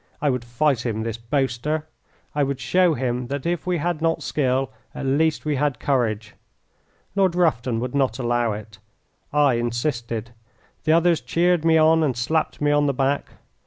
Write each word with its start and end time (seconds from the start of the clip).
I 0.19 0.31
would 0.31 0.43
fight 0.43 0.83
him, 0.83 1.03
this 1.03 1.17
boaster; 1.19 1.87
I 2.33 2.41
would 2.41 2.59
show 2.59 2.95
him 2.95 3.27
that 3.27 3.45
if 3.45 3.67
we 3.67 3.77
had 3.77 4.01
not 4.01 4.23
skill 4.23 4.71
at 4.95 5.05
least 5.05 5.45
we 5.45 5.57
had 5.57 5.79
courage. 5.79 6.33
Lord 7.15 7.35
Rufton 7.35 7.79
would 7.79 7.93
not 7.93 8.17
allow 8.17 8.51
it. 8.53 8.79
I 9.31 9.53
insisted. 9.61 10.31
The 10.85 10.91
others 10.93 11.21
cheered 11.21 11.63
me 11.63 11.77
on 11.77 12.01
and 12.01 12.17
slapped 12.17 12.59
me 12.61 12.71
on 12.71 12.87
the 12.87 12.95
back. 12.95 13.29